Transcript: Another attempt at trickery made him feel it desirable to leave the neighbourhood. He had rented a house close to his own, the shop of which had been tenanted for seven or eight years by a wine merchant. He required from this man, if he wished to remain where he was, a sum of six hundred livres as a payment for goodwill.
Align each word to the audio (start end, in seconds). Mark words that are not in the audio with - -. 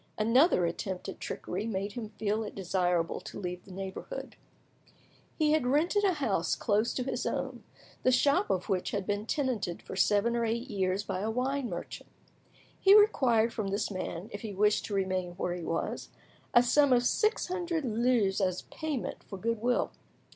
Another 0.17 0.65
attempt 0.65 1.07
at 1.09 1.19
trickery 1.19 1.67
made 1.67 1.91
him 1.91 2.09
feel 2.09 2.41
it 2.43 2.55
desirable 2.55 3.19
to 3.19 3.39
leave 3.39 3.65
the 3.65 3.71
neighbourhood. 3.71 4.35
He 5.37 5.51
had 5.51 5.67
rented 5.67 6.03
a 6.03 6.13
house 6.13 6.55
close 6.55 6.91
to 6.95 7.03
his 7.03 7.27
own, 7.27 7.63
the 8.01 8.11
shop 8.11 8.49
of 8.49 8.67
which 8.67 8.89
had 8.89 9.05
been 9.05 9.27
tenanted 9.27 9.79
for 9.83 9.95
seven 9.95 10.35
or 10.35 10.43
eight 10.43 10.67
years 10.71 11.03
by 11.03 11.19
a 11.19 11.29
wine 11.29 11.69
merchant. 11.69 12.09
He 12.79 12.95
required 12.99 13.53
from 13.53 13.67
this 13.67 13.91
man, 13.91 14.27
if 14.33 14.41
he 14.41 14.55
wished 14.55 14.85
to 14.85 14.95
remain 14.95 15.33
where 15.33 15.53
he 15.53 15.63
was, 15.63 16.09
a 16.51 16.63
sum 16.63 16.91
of 16.93 17.05
six 17.05 17.45
hundred 17.45 17.85
livres 17.85 18.41
as 18.41 18.61
a 18.61 18.75
payment 18.75 19.23
for 19.25 19.37
goodwill. 19.37 19.91